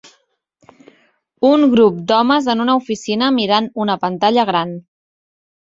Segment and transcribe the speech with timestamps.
[1.49, 4.77] Un grup d'homes en una oficina mirant una pantalla gran.